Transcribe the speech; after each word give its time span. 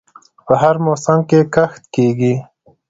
په 0.45 0.53
هر 0.61 0.75
موسم 0.85 1.19
کې 1.29 1.39
کښت 1.55 1.83
کیږي. 1.95 2.33